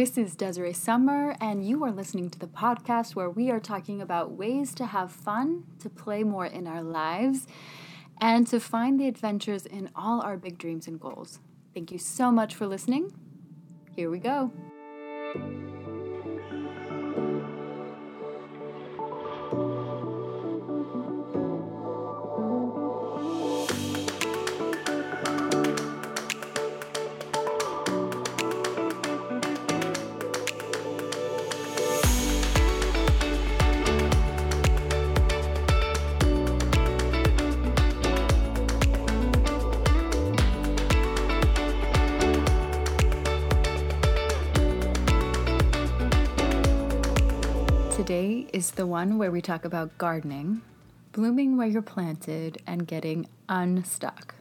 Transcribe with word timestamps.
This 0.00 0.16
is 0.16 0.34
Desiree 0.34 0.72
Summer, 0.72 1.36
and 1.42 1.62
you 1.62 1.84
are 1.84 1.92
listening 1.92 2.30
to 2.30 2.38
the 2.38 2.46
podcast 2.46 3.14
where 3.14 3.28
we 3.28 3.50
are 3.50 3.60
talking 3.60 4.00
about 4.00 4.32
ways 4.32 4.74
to 4.76 4.86
have 4.86 5.12
fun, 5.12 5.64
to 5.80 5.90
play 5.90 6.24
more 6.24 6.46
in 6.46 6.66
our 6.66 6.82
lives, 6.82 7.46
and 8.18 8.46
to 8.46 8.60
find 8.60 8.98
the 8.98 9.06
adventures 9.06 9.66
in 9.66 9.90
all 9.94 10.22
our 10.22 10.38
big 10.38 10.56
dreams 10.56 10.88
and 10.88 10.98
goals. 10.98 11.38
Thank 11.74 11.92
you 11.92 11.98
so 11.98 12.32
much 12.32 12.54
for 12.54 12.66
listening. 12.66 13.12
Here 13.94 14.08
we 14.08 14.20
go. 14.20 14.50
Today 48.20 48.46
is 48.52 48.72
the 48.72 48.86
one 48.86 49.16
where 49.16 49.30
we 49.30 49.40
talk 49.40 49.64
about 49.64 49.96
gardening, 49.96 50.60
blooming 51.12 51.56
where 51.56 51.66
you're 51.66 51.80
planted, 51.80 52.60
and 52.66 52.86
getting 52.86 53.26
unstuck. 53.48 54.34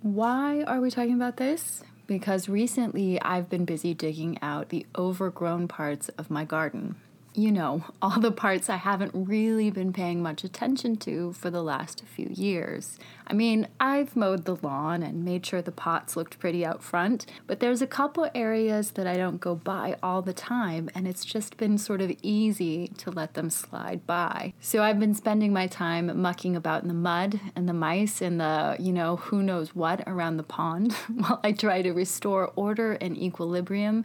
Why 0.00 0.62
are 0.62 0.80
we 0.80 0.90
talking 0.90 1.16
about 1.16 1.36
this? 1.36 1.82
Because 2.06 2.48
recently 2.48 3.20
I've 3.20 3.50
been 3.50 3.66
busy 3.66 3.92
digging 3.92 4.38
out 4.40 4.70
the 4.70 4.86
overgrown 4.96 5.68
parts 5.68 6.08
of 6.16 6.30
my 6.30 6.46
garden 6.46 6.96
you 7.40 7.50
know, 7.50 7.84
all 8.02 8.20
the 8.20 8.32
parts 8.32 8.68
I 8.68 8.76
haven't 8.76 9.12
really 9.14 9.70
been 9.70 9.92
paying 9.92 10.22
much 10.22 10.44
attention 10.44 10.96
to 10.98 11.32
for 11.32 11.50
the 11.50 11.62
last 11.62 12.04
few 12.04 12.28
years. 12.30 12.98
I 13.26 13.32
mean, 13.32 13.68
I've 13.78 14.16
mowed 14.16 14.44
the 14.44 14.56
lawn 14.56 15.04
and 15.04 15.24
made 15.24 15.46
sure 15.46 15.62
the 15.62 15.70
pots 15.70 16.16
looked 16.16 16.40
pretty 16.40 16.64
out 16.64 16.82
front, 16.82 17.26
but 17.46 17.60
there's 17.60 17.80
a 17.80 17.86
couple 17.86 18.28
areas 18.34 18.92
that 18.92 19.06
I 19.06 19.16
don't 19.16 19.40
go 19.40 19.54
by 19.54 19.96
all 20.02 20.20
the 20.20 20.32
time, 20.32 20.90
and 20.96 21.06
it's 21.06 21.24
just 21.24 21.56
been 21.56 21.78
sort 21.78 22.00
of 22.00 22.12
easy 22.22 22.88
to 22.98 23.10
let 23.10 23.34
them 23.34 23.48
slide 23.48 24.04
by. 24.04 24.52
So 24.60 24.82
I've 24.82 24.98
been 24.98 25.14
spending 25.14 25.52
my 25.52 25.68
time 25.68 26.20
mucking 26.20 26.56
about 26.56 26.82
in 26.82 26.88
the 26.88 26.94
mud 26.94 27.38
and 27.54 27.68
the 27.68 27.72
mice 27.72 28.20
and 28.20 28.40
the, 28.40 28.76
you 28.80 28.92
know, 28.92 29.16
who 29.16 29.42
knows 29.44 29.76
what 29.76 30.02
around 30.08 30.36
the 30.36 30.42
pond 30.42 30.92
while 31.14 31.40
I 31.44 31.52
try 31.52 31.82
to 31.82 31.92
restore 31.92 32.52
order 32.56 32.94
and 32.94 33.16
equilibrium 33.16 34.04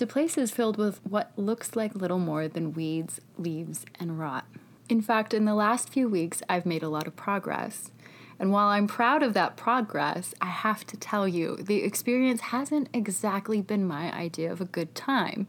to 0.00 0.06
places 0.06 0.50
filled 0.50 0.78
with 0.78 0.98
what 1.04 1.30
looks 1.36 1.76
like 1.76 1.94
little 1.94 2.18
more 2.18 2.48
than 2.48 2.72
weeds, 2.72 3.20
leaves, 3.36 3.84
and 3.98 4.18
rot. 4.18 4.46
In 4.88 5.02
fact, 5.02 5.34
in 5.34 5.44
the 5.44 5.54
last 5.54 5.90
few 5.90 6.08
weeks, 6.08 6.42
I've 6.48 6.64
made 6.64 6.82
a 6.82 6.88
lot 6.88 7.06
of 7.06 7.16
progress. 7.16 7.90
And 8.38 8.50
while 8.50 8.68
I'm 8.68 8.86
proud 8.86 9.22
of 9.22 9.34
that 9.34 9.58
progress, 9.58 10.34
I 10.40 10.46
have 10.46 10.86
to 10.86 10.96
tell 10.96 11.28
you, 11.28 11.56
the 11.56 11.82
experience 11.82 12.40
hasn't 12.40 12.88
exactly 12.94 13.60
been 13.60 13.86
my 13.86 14.10
idea 14.16 14.50
of 14.50 14.62
a 14.62 14.64
good 14.64 14.94
time 14.94 15.46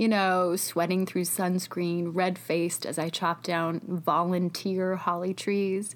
you 0.00 0.08
know, 0.08 0.56
sweating 0.56 1.04
through 1.04 1.24
sunscreen, 1.24 2.10
red 2.14 2.38
faced 2.38 2.86
as 2.86 2.98
I 2.98 3.10
chop 3.10 3.42
down 3.42 3.82
volunteer 3.86 4.96
holly 4.96 5.34
trees, 5.34 5.94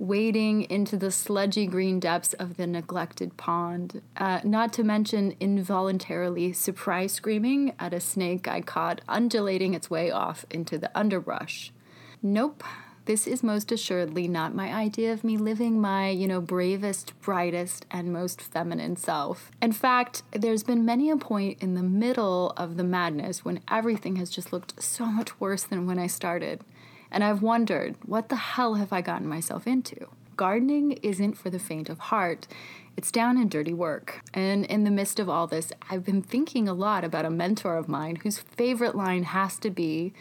wading 0.00 0.62
into 0.62 0.96
the 0.96 1.12
sludgy 1.12 1.68
green 1.68 2.00
depths 2.00 2.32
of 2.32 2.56
the 2.56 2.66
neglected 2.66 3.36
pond, 3.36 4.02
uh, 4.16 4.40
not 4.42 4.72
to 4.72 4.82
mention 4.82 5.36
involuntarily 5.38 6.52
surprise 6.54 7.12
screaming 7.12 7.72
at 7.78 7.94
a 7.94 8.00
snake 8.00 8.48
I 8.48 8.62
caught 8.62 9.00
undulating 9.08 9.74
its 9.74 9.88
way 9.88 10.10
off 10.10 10.44
into 10.50 10.76
the 10.76 10.90
underbrush. 10.98 11.72
Nope, 12.20 12.64
this 13.06 13.28
is 13.28 13.42
most 13.42 13.70
assuredly 13.70 14.26
not 14.26 14.54
my 14.54 14.72
idea 14.74 15.12
of 15.12 15.22
me 15.22 15.36
living 15.36 15.80
my, 15.80 16.10
you 16.10 16.26
know, 16.26 16.40
bravest, 16.40 17.12
brightest, 17.20 17.86
and 17.90 18.12
most 18.12 18.42
feminine 18.42 18.96
self. 18.96 19.50
In 19.62 19.70
fact, 19.70 20.24
there's 20.32 20.64
been 20.64 20.84
many 20.84 21.08
a 21.08 21.16
point 21.16 21.62
in 21.62 21.74
the 21.74 21.84
middle 21.84 22.52
of 22.56 22.76
the 22.76 22.84
madness 22.84 23.44
when 23.44 23.60
everything 23.70 24.16
has 24.16 24.28
just 24.28 24.52
looked 24.52 24.82
so 24.82 25.06
much 25.06 25.40
worse 25.40 25.62
than 25.62 25.86
when 25.86 26.00
I 26.00 26.08
started. 26.08 26.62
And 27.10 27.22
I've 27.22 27.42
wondered, 27.42 27.94
what 28.04 28.28
the 28.28 28.36
hell 28.36 28.74
have 28.74 28.92
I 28.92 29.02
gotten 29.02 29.28
myself 29.28 29.68
into? 29.68 30.08
Gardening 30.36 30.92
isn't 31.02 31.38
for 31.38 31.48
the 31.48 31.60
faint 31.60 31.88
of 31.88 31.98
heart. 31.98 32.48
It's 32.96 33.12
down 33.12 33.36
and 33.36 33.48
dirty 33.48 33.72
work. 33.72 34.20
And 34.34 34.64
in 34.66 34.82
the 34.82 34.90
midst 34.90 35.20
of 35.20 35.28
all 35.28 35.46
this, 35.46 35.72
I've 35.88 36.04
been 36.04 36.22
thinking 36.22 36.68
a 36.68 36.74
lot 36.74 37.04
about 37.04 37.24
a 37.24 37.30
mentor 37.30 37.76
of 37.76 37.88
mine 37.88 38.16
whose 38.16 38.40
favorite 38.40 38.96
line 38.96 39.22
has 39.22 39.58
to 39.60 39.70
be 39.70 40.12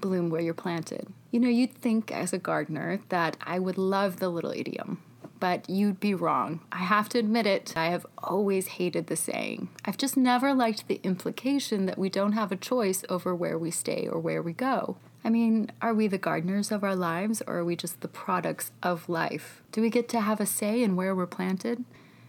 bloom 0.00 0.30
where 0.30 0.40
you're 0.40 0.54
planted. 0.54 1.08
You 1.32 1.40
know, 1.40 1.48
you'd 1.48 1.72
think 1.72 2.12
as 2.12 2.34
a 2.34 2.38
gardener 2.38 3.00
that 3.08 3.38
I 3.40 3.58
would 3.58 3.78
love 3.78 4.18
the 4.18 4.28
little 4.28 4.50
idiom, 4.50 5.02
but 5.40 5.68
you'd 5.68 5.98
be 5.98 6.12
wrong. 6.12 6.60
I 6.70 6.80
have 6.80 7.08
to 7.08 7.18
admit 7.18 7.46
it, 7.46 7.72
I 7.74 7.86
have 7.86 8.04
always 8.18 8.66
hated 8.66 9.06
the 9.06 9.16
saying. 9.16 9.70
I've 9.82 9.96
just 9.96 10.14
never 10.14 10.52
liked 10.52 10.88
the 10.88 11.00
implication 11.02 11.86
that 11.86 11.96
we 11.96 12.10
don't 12.10 12.32
have 12.32 12.52
a 12.52 12.56
choice 12.56 13.02
over 13.08 13.34
where 13.34 13.58
we 13.58 13.70
stay 13.70 14.06
or 14.06 14.18
where 14.20 14.42
we 14.42 14.52
go. 14.52 14.98
I 15.24 15.30
mean, 15.30 15.72
are 15.80 15.94
we 15.94 16.06
the 16.06 16.18
gardeners 16.18 16.70
of 16.70 16.84
our 16.84 16.94
lives 16.94 17.42
or 17.46 17.56
are 17.56 17.64
we 17.64 17.76
just 17.76 18.02
the 18.02 18.08
products 18.08 18.70
of 18.82 19.08
life? 19.08 19.62
Do 19.72 19.80
we 19.80 19.88
get 19.88 20.10
to 20.10 20.20
have 20.20 20.38
a 20.38 20.44
say 20.44 20.82
in 20.82 20.96
where 20.96 21.14
we're 21.14 21.26
planted? 21.26 21.82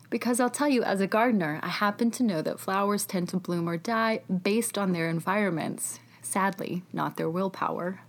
Because 0.10 0.40
I'll 0.40 0.50
tell 0.50 0.70
you, 0.70 0.82
as 0.82 1.02
a 1.02 1.08
gardener, 1.08 1.60
I 1.62 1.68
happen 1.68 2.10
to 2.12 2.24
know 2.24 2.42
that 2.42 2.62
flowers 2.62 3.06
tend 3.06 3.28
to 3.30 3.38
bloom 3.38 3.68
or 3.68 3.76
die 3.76 4.22
based 4.44 4.78
on 4.78 4.94
their 4.94 5.10
environments 5.10 6.00
sadly, 6.26 6.84
not 6.92 7.18
their 7.18 7.30
willpower. 7.30 8.00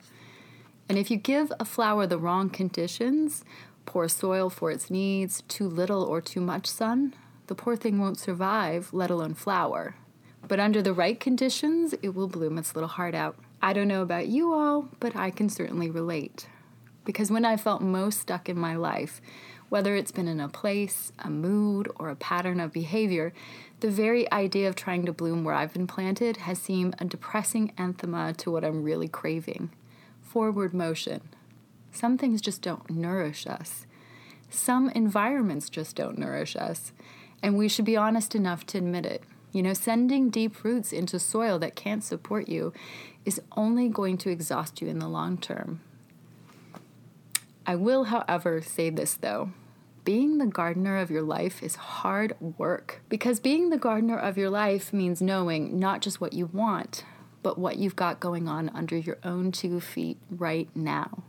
And 0.89 0.99
if 0.99 1.11
you 1.11 1.17
give 1.17 1.53
a 1.59 1.65
flower 1.65 2.07
the 2.07 2.19
wrong 2.19 2.51
conditions, 2.51 3.45
poor 3.87 4.09
soil 4.09 4.51
for 4.51 4.71
its 4.71 4.91
needs, 4.91 5.43
too 5.49 5.67
little 5.67 6.03
or 6.03 6.21
too 6.21 6.41
much 6.41 6.67
sun, 6.67 7.15
the 7.47 7.55
poor 7.55 7.77
thing 7.77 7.99
won't 7.99 8.19
survive, 8.19 8.93
let 8.93 9.11
alone 9.11 9.35
flower. 9.35 9.97
But 10.47 10.61
under 10.61 10.83
the 10.83 10.93
right 10.93 11.19
conditions, 11.19 11.95
it 12.03 12.15
will 12.15 12.29
bloom 12.29 12.59
its 12.59 12.75
little 12.75 12.89
heart 12.89 13.15
out. 13.15 13.37
I 13.63 13.73
don't 13.73 13.89
know 13.89 14.03
about 14.03 14.27
you 14.27 14.53
all, 14.53 14.89
but 15.01 15.17
I 15.17 15.31
can 15.31 15.49
certainly 15.49 15.91
relate. 15.91 16.49
Because 17.07 17.31
when 17.31 17.47
I 17.47 17.57
felt 17.57 17.81
most 17.81 18.21
stuck 18.21 18.49
in 18.49 18.59
my 18.59 18.77
life, 18.77 19.23
whether 19.71 19.97
it's 19.97 20.13
been 20.13 20.29
in 20.29 20.41
a 20.41 20.49
place, 20.49 21.13
a 21.19 21.31
mood, 21.31 21.91
or 21.97 22.11
a 22.11 22.17
pattern 22.17 22.61
of 22.61 22.73
behavior, 22.73 23.33
the 23.81 23.91
very 23.91 24.31
idea 24.31 24.69
of 24.69 24.77
trying 24.77 25.07
to 25.07 25.13
bloom 25.13 25.45
where 25.45 25.55
I've 25.55 25.73
been 25.73 25.87
planted 25.87 26.39
has 26.39 26.59
seemed 26.59 26.95
a 26.99 27.07
depressing 27.07 27.73
anthema 27.79 28.37
to 28.37 28.51
what 28.51 28.65
I'm 28.65 28.83
really 28.83 29.09
craving 29.09 29.71
forward 30.35 30.75
motion. 30.75 31.21
Some 31.93 32.19
things 32.19 32.41
just 32.41 32.61
don't 32.61 32.91
nourish 32.91 33.47
us. 33.47 33.87
Some 34.51 34.91
environments 34.91 35.71
just 35.71 35.95
don't 35.95 36.19
nourish 36.19 36.57
us. 36.57 36.93
And 37.41 37.57
we 37.57 37.69
should 37.69 37.85
be 37.85 37.97
honest 37.97 38.35
enough 38.35 38.67
to 38.67 38.79
admit 38.79 39.07
it. 39.07 39.23
You 39.53 39.63
know, 39.63 39.75
sending 39.75 40.31
deep 40.31 40.65
roots 40.65 40.93
into 40.93 41.21
soil 41.21 41.61
that 41.61 41.77
can't 41.77 42.03
support 42.03 42.49
you 42.49 42.73
is 43.25 43.41
only 43.57 43.89
going 43.89 44.19
to 44.19 44.31
exhaust 44.31 44.83
you 44.83 44.89
in 44.89 44.99
the 44.99 45.07
long 45.07 45.39
term. 45.39 45.81
I 47.65 47.77
will, 47.77 48.05
however, 48.05 48.61
say 48.61 48.91
this 48.91 49.15
though 49.15 49.53
being 50.05 50.39
the 50.39 50.47
gardener 50.47 50.99
of 50.99 51.13
your 51.13 51.23
life 51.23 51.63
is 51.63 51.77
hard 51.77 52.35
work 52.59 53.03
because 53.09 53.39
being 53.39 53.71
the 53.71 53.79
gardener 53.79 54.19
of 54.19 54.37
your 54.37 54.51
life 54.51 54.93
means 54.93 55.23
knowing 55.23 55.79
not 55.79 56.03
just 56.03 56.21
what 56.21 56.33
you 56.33 56.47
want, 56.47 57.05
but 57.45 57.59
what 57.59 57.77
you've 57.77 57.95
got 57.95 58.19
going 58.19 58.49
on 58.49 58.71
under 58.71 58.97
your 58.97 59.19
own 59.23 59.53
two 59.53 59.79
feet 59.79 60.17
right 60.31 60.69
now. 60.75 61.23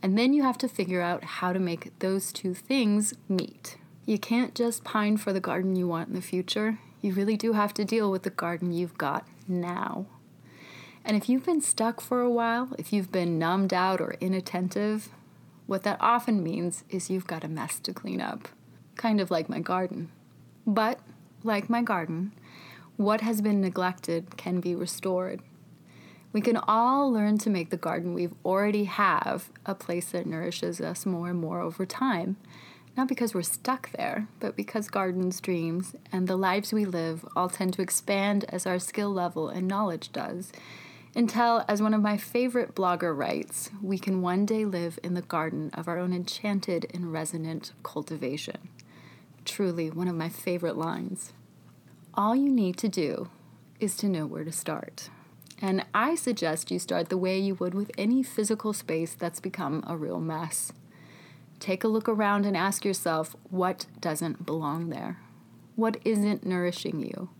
And 0.00 0.16
then 0.16 0.32
you 0.32 0.42
have 0.44 0.56
to 0.58 0.68
figure 0.68 1.02
out 1.02 1.24
how 1.24 1.52
to 1.52 1.58
make 1.58 1.98
those 1.98 2.32
two 2.32 2.54
things 2.54 3.12
meet. 3.28 3.76
You 4.06 4.18
can't 4.18 4.54
just 4.54 4.84
pine 4.84 5.16
for 5.16 5.32
the 5.32 5.40
garden 5.40 5.76
you 5.76 5.86
want 5.86 6.08
in 6.08 6.14
the 6.14 6.22
future. 6.22 6.78
You 7.00 7.12
really 7.12 7.36
do 7.36 7.52
have 7.54 7.74
to 7.74 7.84
deal 7.84 8.10
with 8.10 8.22
the 8.22 8.30
garden 8.30 8.72
you've 8.72 8.96
got 8.96 9.26
now. 9.48 10.06
And 11.04 11.16
if 11.16 11.28
you've 11.28 11.44
been 11.44 11.60
stuck 11.60 12.00
for 12.00 12.20
a 12.20 12.30
while, 12.30 12.68
if 12.78 12.92
you've 12.92 13.10
been 13.10 13.38
numbed 13.38 13.74
out 13.74 14.00
or 14.00 14.14
inattentive, 14.20 15.08
what 15.66 15.82
that 15.82 15.98
often 16.00 16.44
means 16.44 16.84
is 16.88 17.10
you've 17.10 17.26
got 17.26 17.42
a 17.42 17.48
mess 17.48 17.80
to 17.80 17.92
clean 17.92 18.20
up, 18.20 18.48
kind 18.94 19.20
of 19.20 19.30
like 19.30 19.48
my 19.48 19.58
garden. 19.58 20.10
But, 20.64 21.00
like 21.42 21.68
my 21.68 21.82
garden, 21.82 22.32
what 22.96 23.20
has 23.20 23.40
been 23.40 23.60
neglected 23.60 24.36
can 24.36 24.60
be 24.60 24.74
restored. 24.74 25.40
We 26.32 26.40
can 26.40 26.56
all 26.56 27.12
learn 27.12 27.38
to 27.38 27.50
make 27.50 27.70
the 27.70 27.76
garden 27.76 28.14
we've 28.14 28.34
already 28.44 28.84
have 28.84 29.50
a 29.66 29.74
place 29.74 30.10
that 30.12 30.26
nourishes 30.26 30.80
us 30.80 31.04
more 31.04 31.28
and 31.28 31.38
more 31.38 31.60
over 31.60 31.84
time. 31.84 32.36
Not 32.96 33.08
because 33.08 33.34
we're 33.34 33.42
stuck 33.42 33.90
there, 33.92 34.28
but 34.40 34.56
because 34.56 34.88
gardens, 34.88 35.40
dreams, 35.40 35.94
and 36.10 36.26
the 36.26 36.36
lives 36.36 36.72
we 36.72 36.84
live 36.84 37.26
all 37.34 37.48
tend 37.48 37.74
to 37.74 37.82
expand 37.82 38.44
as 38.48 38.66
our 38.66 38.78
skill 38.78 39.10
level 39.10 39.48
and 39.48 39.66
knowledge 39.66 40.12
does, 40.12 40.52
until, 41.14 41.64
as 41.68 41.82
one 41.82 41.92
of 41.92 42.00
my 42.00 42.16
favorite 42.16 42.74
blogger 42.74 43.16
writes, 43.16 43.70
we 43.82 43.98
can 43.98 44.22
one 44.22 44.46
day 44.46 44.64
live 44.64 44.98
in 45.02 45.12
the 45.12 45.20
garden 45.22 45.70
of 45.74 45.86
our 45.86 45.98
own 45.98 46.12
enchanted 46.12 46.86
and 46.94 47.12
resonant 47.12 47.72
cultivation. 47.82 48.68
Truly, 49.44 49.90
one 49.90 50.08
of 50.08 50.14
my 50.14 50.30
favorite 50.30 50.76
lines. 50.76 51.32
All 52.14 52.36
you 52.36 52.50
need 52.50 52.76
to 52.76 52.90
do 52.90 53.30
is 53.80 53.96
to 53.96 54.08
know 54.08 54.26
where 54.26 54.44
to 54.44 54.52
start. 54.52 55.08
And 55.62 55.86
I 55.94 56.14
suggest 56.14 56.70
you 56.70 56.78
start 56.78 57.08
the 57.08 57.16
way 57.16 57.38
you 57.38 57.54
would 57.54 57.72
with 57.72 57.90
any 57.96 58.22
physical 58.22 58.74
space 58.74 59.14
that's 59.14 59.40
become 59.40 59.82
a 59.86 59.96
real 59.96 60.20
mess. 60.20 60.72
Take 61.58 61.84
a 61.84 61.88
look 61.88 62.10
around 62.10 62.44
and 62.44 62.54
ask 62.54 62.84
yourself 62.84 63.34
what 63.48 63.86
doesn't 63.98 64.44
belong 64.44 64.90
there? 64.90 65.20
What 65.74 65.96
isn't 66.04 66.44
nourishing 66.44 67.00
you? 67.00 67.30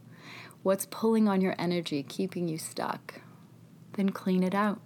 What's 0.62 0.86
pulling 0.86 1.28
on 1.28 1.42
your 1.42 1.54
energy, 1.58 2.02
keeping 2.02 2.48
you 2.48 2.56
stuck? 2.56 3.20
Then 3.92 4.08
clean 4.08 4.42
it 4.42 4.54
out. 4.54 4.80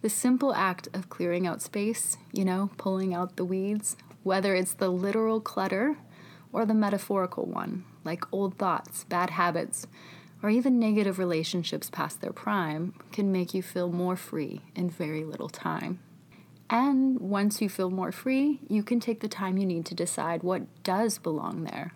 The 0.00 0.10
simple 0.10 0.54
act 0.54 0.88
of 0.92 1.08
clearing 1.08 1.44
out 1.44 1.60
space, 1.60 2.18
you 2.32 2.44
know, 2.44 2.70
pulling 2.76 3.12
out 3.12 3.34
the 3.34 3.44
weeds, 3.44 3.96
whether 4.22 4.54
it's 4.54 4.74
the 4.74 4.90
literal 4.90 5.40
clutter 5.40 5.96
or 6.52 6.64
the 6.64 6.74
metaphorical 6.74 7.46
one, 7.46 7.84
like 8.04 8.24
old 8.32 8.58
thoughts, 8.58 9.04
bad 9.04 9.30
habits, 9.30 9.86
or 10.42 10.50
even 10.50 10.78
negative 10.78 11.18
relationships 11.18 11.90
past 11.90 12.20
their 12.20 12.32
prime, 12.32 12.94
can 13.12 13.32
make 13.32 13.54
you 13.54 13.62
feel 13.62 13.90
more 13.90 14.16
free 14.16 14.60
in 14.74 14.90
very 14.90 15.24
little 15.24 15.48
time. 15.48 15.98
And 16.68 17.20
once 17.20 17.62
you 17.62 17.68
feel 17.68 17.90
more 17.90 18.12
free, 18.12 18.60
you 18.68 18.82
can 18.82 18.98
take 19.00 19.20
the 19.20 19.28
time 19.28 19.56
you 19.56 19.66
need 19.66 19.86
to 19.86 19.94
decide 19.94 20.42
what 20.42 20.62
does 20.82 21.18
belong 21.18 21.64
there. 21.64 21.92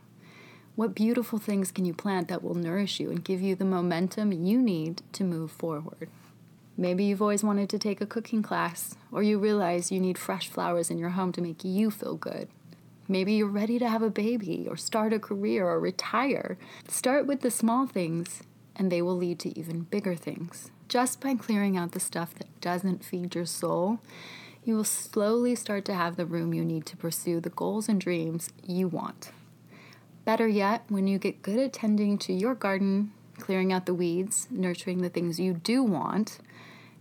What 0.76 0.94
beautiful 0.94 1.38
things 1.38 1.72
can 1.72 1.84
you 1.84 1.92
plant 1.92 2.28
that 2.28 2.42
will 2.42 2.54
nourish 2.54 3.00
you 3.00 3.10
and 3.10 3.24
give 3.24 3.42
you 3.42 3.54
the 3.54 3.64
momentum 3.64 4.32
you 4.32 4.62
need 4.62 5.02
to 5.12 5.24
move 5.24 5.50
forward? 5.50 6.08
Maybe 6.76 7.04
you've 7.04 7.20
always 7.20 7.44
wanted 7.44 7.68
to 7.70 7.78
take 7.78 8.00
a 8.00 8.06
cooking 8.06 8.42
class, 8.42 8.94
or 9.12 9.22
you 9.22 9.38
realize 9.38 9.92
you 9.92 10.00
need 10.00 10.16
fresh 10.16 10.48
flowers 10.48 10.90
in 10.90 10.96
your 10.96 11.10
home 11.10 11.32
to 11.32 11.42
make 11.42 11.64
you 11.64 11.90
feel 11.90 12.16
good. 12.16 12.48
Maybe 13.10 13.32
you're 13.32 13.48
ready 13.48 13.80
to 13.80 13.88
have 13.88 14.02
a 14.02 14.08
baby, 14.08 14.68
or 14.70 14.76
start 14.76 15.12
a 15.12 15.18
career, 15.18 15.66
or 15.66 15.80
retire. 15.80 16.56
Start 16.86 17.26
with 17.26 17.40
the 17.40 17.50
small 17.50 17.88
things, 17.88 18.44
and 18.76 18.90
they 18.90 19.02
will 19.02 19.16
lead 19.16 19.40
to 19.40 19.58
even 19.58 19.80
bigger 19.80 20.14
things. 20.14 20.70
Just 20.88 21.20
by 21.20 21.34
clearing 21.34 21.76
out 21.76 21.90
the 21.90 21.98
stuff 21.98 22.32
that 22.36 22.60
doesn't 22.60 23.04
feed 23.04 23.34
your 23.34 23.46
soul, 23.46 23.98
you 24.62 24.76
will 24.76 24.84
slowly 24.84 25.56
start 25.56 25.84
to 25.86 25.94
have 25.94 26.14
the 26.14 26.24
room 26.24 26.54
you 26.54 26.64
need 26.64 26.86
to 26.86 26.96
pursue 26.96 27.40
the 27.40 27.50
goals 27.50 27.88
and 27.88 28.00
dreams 28.00 28.50
you 28.64 28.86
want. 28.86 29.32
Better 30.24 30.46
yet, 30.46 30.84
when 30.88 31.08
you 31.08 31.18
get 31.18 31.42
good 31.42 31.58
at 31.58 31.72
tending 31.72 32.16
to 32.18 32.32
your 32.32 32.54
garden, 32.54 33.10
clearing 33.40 33.72
out 33.72 33.86
the 33.86 33.94
weeds, 33.94 34.46
nurturing 34.52 35.02
the 35.02 35.08
things 35.08 35.40
you 35.40 35.54
do 35.54 35.82
want, 35.82 36.38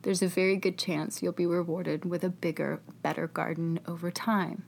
there's 0.01 0.23
a 0.23 0.27
very 0.27 0.55
good 0.55 0.79
chance 0.79 1.21
you'll 1.21 1.33
be 1.33 1.45
rewarded 1.45 2.03
with 2.03 2.23
a 2.23 2.29
bigger, 2.29 2.81
better 3.03 3.27
garden 3.27 3.79
over 3.87 4.09
time. 4.09 4.63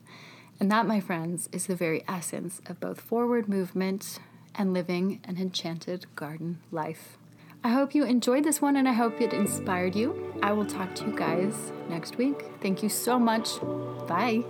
And 0.62 0.70
that, 0.70 0.86
my 0.86 1.00
friends, 1.00 1.50
is 1.52 1.66
the 1.66 1.76
very 1.76 2.04
essence 2.08 2.62
of 2.68 2.80
both 2.80 3.02
forward 3.02 3.50
movement 3.50 4.20
and 4.54 4.76
living 4.76 5.20
an 5.24 5.38
enchanted 5.40 6.06
garden 6.16 6.60
life. 6.72 7.18
I 7.64 7.70
hope 7.70 7.96
you 7.96 8.04
enjoyed 8.04 8.44
this 8.44 8.62
one 8.62 8.76
and 8.76 8.88
I 8.88 8.94
hope 8.94 9.20
it 9.22 9.34
inspired 9.34 9.96
you. 9.96 10.36
I 10.44 10.54
will 10.54 10.68
talk 10.68 10.94
to 10.96 11.06
you 11.08 11.18
guys 11.18 11.72
next 11.90 12.20
week. 12.20 12.46
Thank 12.62 12.84
you 12.84 12.90
so 12.90 13.18
much. 13.18 13.60
Bye. 14.08 14.44